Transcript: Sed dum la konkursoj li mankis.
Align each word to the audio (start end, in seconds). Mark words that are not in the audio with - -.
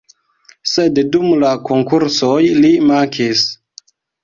Sed 0.71 1.01
dum 1.17 1.27
la 1.43 1.51
konkursoj 1.69 2.41
li 2.65 2.73
mankis. 2.89 3.47